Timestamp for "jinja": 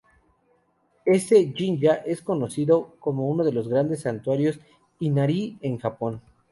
1.53-1.93